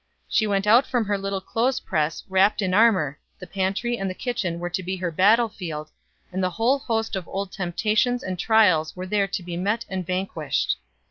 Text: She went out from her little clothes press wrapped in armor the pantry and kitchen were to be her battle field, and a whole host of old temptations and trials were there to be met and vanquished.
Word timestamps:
She 0.27 0.47
went 0.47 0.65
out 0.65 0.87
from 0.87 1.05
her 1.05 1.15
little 1.15 1.39
clothes 1.41 1.79
press 1.79 2.23
wrapped 2.27 2.63
in 2.63 2.73
armor 2.73 3.19
the 3.37 3.45
pantry 3.45 3.97
and 3.99 4.17
kitchen 4.17 4.57
were 4.59 4.67
to 4.71 4.81
be 4.81 4.95
her 4.95 5.11
battle 5.11 5.47
field, 5.47 5.91
and 6.31 6.43
a 6.43 6.49
whole 6.49 6.79
host 6.79 7.15
of 7.15 7.27
old 7.27 7.51
temptations 7.51 8.23
and 8.23 8.39
trials 8.39 8.95
were 8.95 9.05
there 9.05 9.27
to 9.27 9.43
be 9.43 9.57
met 9.57 9.85
and 9.89 10.03
vanquished. 10.03 10.77